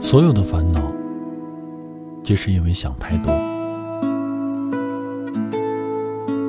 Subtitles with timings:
[0.00, 0.80] 所有的烦恼，
[2.22, 3.32] 皆是因为想太多。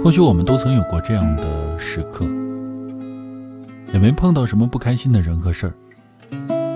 [0.04, 2.24] 或许我们都曾有过这样的时刻，
[3.92, 5.74] 也没碰到什么不开心的人和事儿，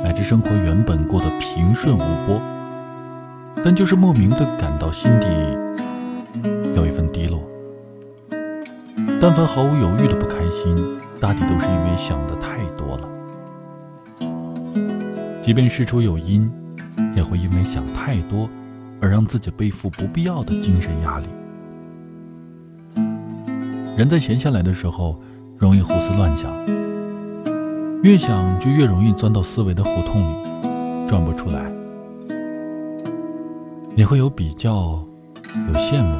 [0.04, 2.41] 乃至生活原本过得平顺无波，
[3.63, 5.27] 但就是莫名的感到心底
[6.75, 7.51] 有一份低落。
[9.20, 10.76] 但凡毫无犹豫的不开心，
[11.20, 13.09] 大抵都是因为想的太多了。
[15.41, 16.52] 即便事出有因。
[17.16, 18.50] 也会因为想太多，
[19.02, 21.27] 而让自己背负不必要的精神压力。
[23.98, 25.20] 人在闲下来的时候，
[25.58, 26.50] 容易胡思乱想，
[28.02, 31.70] 越想就越容易钻到思维的胡同里，转不出来。
[33.94, 35.03] 你会有比较，
[35.67, 36.16] 有羡慕，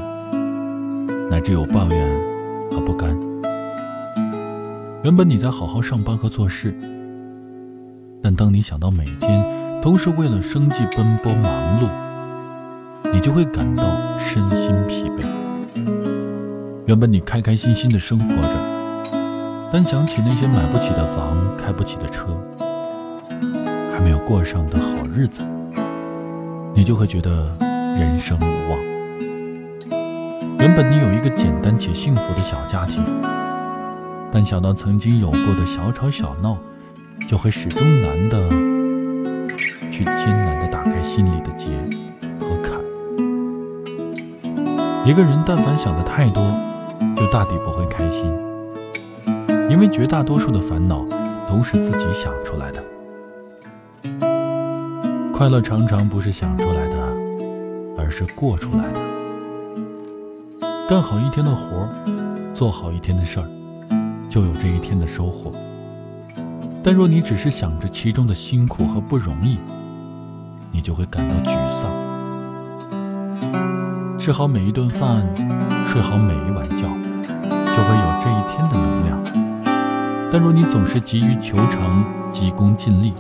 [1.30, 2.30] 乃至有抱怨
[2.81, 3.17] 不甘。
[5.03, 6.76] 原本你在好好上班和做事，
[8.22, 11.89] 但当你想到每天，都是为了生计奔波忙碌，
[13.11, 13.83] 你就会感到
[14.17, 15.23] 身心疲惫。
[16.86, 19.11] 原本你开开心心的生活着，
[19.72, 22.38] 但想起那些买不起的房、开不起的车，
[23.92, 25.42] 还没有过上的好日子，
[26.75, 27.55] 你就会觉得
[27.98, 28.91] 人生无望。
[30.62, 33.04] 原本你有一个简单且幸福的小家庭，
[34.31, 36.56] 但想到曾经有过的小吵小闹，
[37.28, 38.48] 就会始终难的。
[39.92, 41.72] 去艰难的打开心里的结
[42.39, 42.80] 和坎。
[45.04, 46.44] 一个人但凡想的太多，
[47.17, 48.32] 就大抵不会开心，
[49.67, 51.04] 因为绝大多数的烦恼
[51.50, 52.84] 都是自己想出来的。
[55.34, 56.98] 快乐常常不是想出来的，
[57.98, 59.11] 而是过出来的。
[60.92, 61.88] 干好一天的活，
[62.53, 63.47] 做好一天的事儿，
[64.30, 65.50] 就有这一天的收获。
[66.83, 69.58] 但若你只是想着其中的辛苦和不容易，
[70.70, 71.89] 你就会感到沮丧。
[74.20, 75.26] 吃好每一顿饭，
[75.88, 79.17] 睡好每一晚觉，就会有这一天的能量。
[80.30, 83.14] 但若你总是急于求成、急功近利，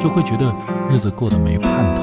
[0.00, 0.52] 就会觉得
[0.90, 2.02] 日子过得没盼头。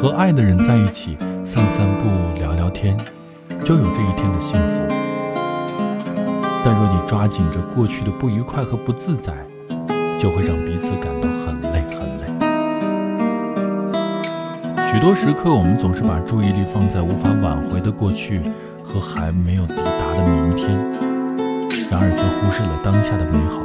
[0.00, 1.18] 和爱的人在一起，
[1.52, 2.06] 散散步、
[2.38, 2.96] 聊聊天，
[3.64, 4.80] 就有这一天的幸福。
[6.64, 9.32] 但若你抓紧着过去的不愉快和不自在，
[10.16, 12.28] 就会让彼此感到很累很累。
[14.92, 18.40] 许多时刻，我们总是把注意力放在无法挽回的过去
[18.84, 20.78] 和还没有抵达的明天，
[21.90, 23.60] 然而却忽视了当下的美好。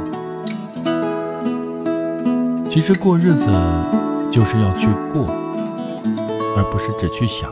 [2.68, 3.46] 其实过日子
[4.28, 5.28] 就是要去过，
[6.56, 7.48] 而不是只去想。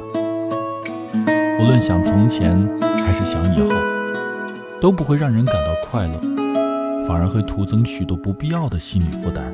[1.64, 3.70] 无论想从前还是想以后，
[4.82, 6.20] 都不会让人感到快乐，
[7.08, 9.50] 反而会徒增许多不必要的心理负担。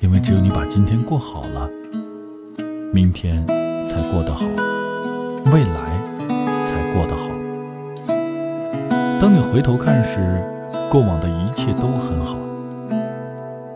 [0.00, 1.66] 因为只有你把今天过好了。
[2.92, 4.44] 明天才过得好，
[5.46, 5.96] 未来
[6.66, 7.30] 才过得好。
[9.18, 10.44] 当你回头看时，
[10.90, 12.36] 过往的一切都很好。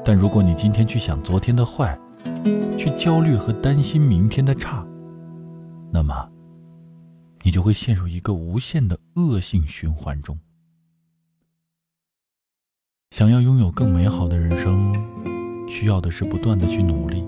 [0.04, 1.98] 但如果你今天去想昨天的坏，
[2.76, 4.84] 去焦虑和担心明天的差，
[5.90, 6.14] 那么
[7.44, 10.36] 你就会陷入一个无限的恶性循环中。
[13.10, 14.92] 想要拥有更美好的人生，
[15.68, 17.24] 需要的是不断的去努力。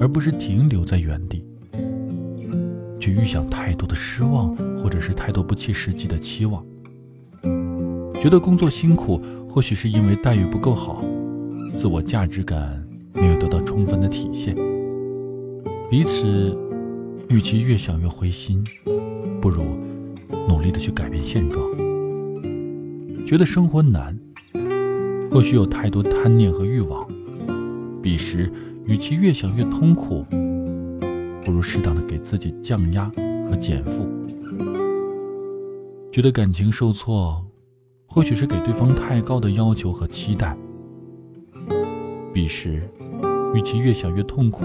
[0.00, 1.44] 而不是停留在原地，
[3.00, 6.64] 去预想太多的失望，或者是太多不切实际的期望。
[8.14, 9.20] 觉得工作辛苦，
[9.50, 11.02] 或许是因为待遇不够好，
[11.76, 12.80] 自我价值感
[13.12, 14.54] 没有得到充分的体现。
[15.90, 16.56] 彼此，
[17.28, 18.64] 与其越想越灰心，
[19.48, 19.62] 不如
[20.46, 21.66] 努力的去改变现状。
[23.24, 24.14] 觉得生活难，
[25.30, 27.08] 或许有太多贪念和欲望，
[28.02, 28.52] 彼时。
[28.84, 30.24] 与其越想越痛苦，
[31.44, 33.10] 不如适当的给自己降压
[33.50, 34.06] 和减负。
[36.10, 37.44] 觉得感情受挫，
[38.06, 40.56] 或许是给对方太高的要求和期待。
[42.32, 42.82] 彼时，
[43.54, 44.64] 与其越想越痛苦，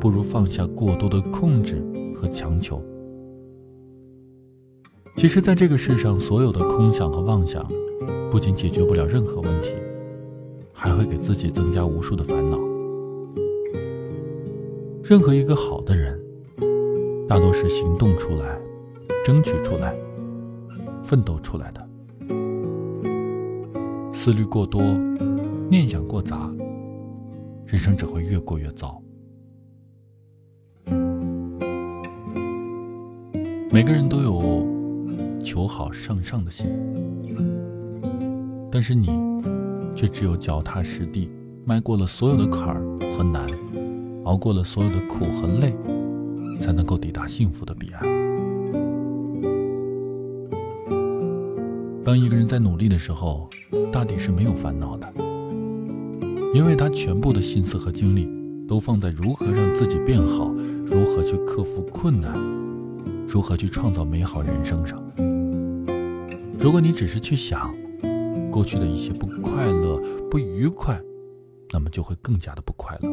[0.00, 1.84] 不如放下过多的控制
[2.14, 2.80] 和强求。
[5.16, 7.66] 其实，在这个世上，所有的空想和妄想，
[8.30, 9.70] 不仅解决不了任何问题，
[10.72, 12.58] 还会给自己增加无数的烦恼。
[15.02, 16.20] 任何一个好的人，
[17.28, 18.58] 大多是行动出来、
[19.24, 19.96] 争取出来、
[21.02, 21.88] 奋斗出来的。
[24.12, 24.82] 思虑过多、
[25.70, 26.52] 念想过杂，
[27.66, 29.00] 人生只会越过越糟。
[33.70, 34.53] 每个人都有
[35.54, 36.66] 求好向上的心。
[38.72, 39.08] 但是你，
[39.94, 41.30] 却只有脚踏实地，
[41.64, 42.82] 迈过了所有的坎儿
[43.16, 43.46] 和难，
[44.24, 45.72] 熬过了所有的苦和累，
[46.58, 48.02] 才能够抵达幸福的彼岸。
[52.02, 53.48] 当一个人在努力的时候，
[53.92, 55.06] 大抵是没有烦恼的，
[56.52, 58.28] 因为他全部的心思和精力
[58.66, 60.52] 都放在如何让自己变好，
[60.84, 62.32] 如何去克服困难，
[63.28, 65.00] 如何去创造美好人生上。
[66.64, 67.76] 如果你只是去想，
[68.50, 70.00] 过去的一些不快乐、
[70.30, 70.98] 不愉快，
[71.70, 73.10] 那么就会更加的不快乐。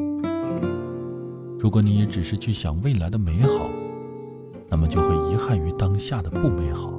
[1.59, 3.69] 如果你也只是去想未来的美好，
[4.69, 6.98] 那么就会遗憾于当下的不美好。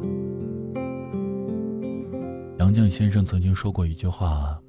[2.59, 4.61] 杨绛先生曾经说过一句话：“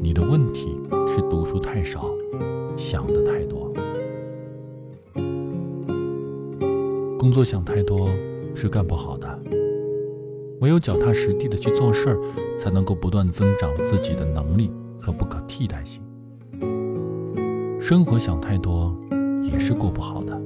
[0.00, 0.80] 你的问题
[1.14, 2.08] 是读书太少，
[2.74, 3.70] 想的太多。
[7.18, 8.08] 工作想太多
[8.54, 9.38] 是干不好的。”
[10.60, 12.18] 唯有脚踏实地的去做事儿，
[12.58, 16.02] 才能够不断增长自己的能力和不可替代性。
[17.80, 18.96] 生活想太多
[19.42, 20.40] 也是过不好的。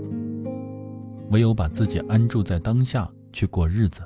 [1.30, 4.02] 唯有把自己安住在当下去过日子，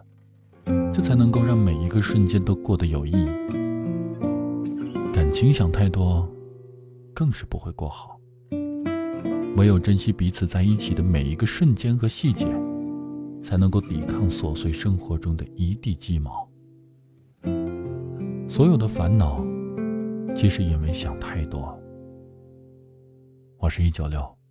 [0.92, 3.26] 这才能够让每一个瞬间都过得有意义。
[5.12, 6.28] 感情想太多，
[7.14, 8.20] 更是不会过好。
[9.56, 12.46] 唯有珍惜彼此在一起的每一个瞬间和细节。
[13.44, 16.48] 才能够抵抗琐碎生活中的一地鸡毛。
[18.48, 19.44] 所有的烦恼，
[20.34, 21.78] 其实也没想太多。
[23.58, 24.43] 我是一九六。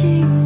[0.00, 0.39] 寂。